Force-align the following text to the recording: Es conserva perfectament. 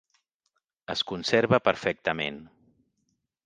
Es 0.93 1.03
conserva 1.11 1.61
perfectament. 1.67 2.43